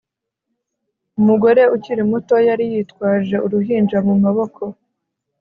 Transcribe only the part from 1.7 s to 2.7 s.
ukiri muto yari